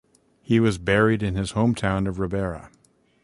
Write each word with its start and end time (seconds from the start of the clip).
He 0.41 0.59
was 0.59 0.79
buried 0.79 1.21
in 1.21 1.35
his 1.35 1.51
home 1.51 1.75
town 1.75 2.07
of 2.07 2.17
Ribera. 2.17 2.71